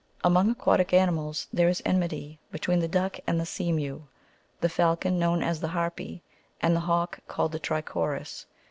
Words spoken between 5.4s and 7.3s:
as the" harpe," and the hawk